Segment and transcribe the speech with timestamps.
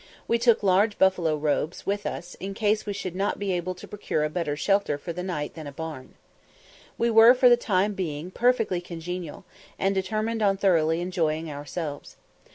[0.27, 3.87] We took large buffalo robes with us, in case we should not be able to
[3.87, 6.15] procure a better shelter for the night than a barn.
[6.97, 9.45] We were for the time being perfectly congenial,
[9.77, 12.17] and determined on thoroughly enjoying ourselves.